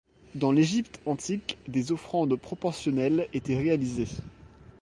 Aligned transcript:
Dans 0.33 0.51
l’Égypte 0.51 0.99
antique 1.05 1.59
des 1.67 1.91
offrandes 1.91 2.35
proportionnelles 2.35 3.27
étaient 3.33 3.55
réalisées. 3.59 4.07